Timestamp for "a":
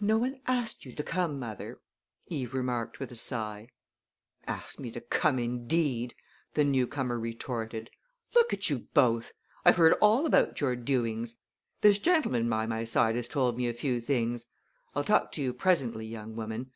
3.10-3.16, 13.66-13.74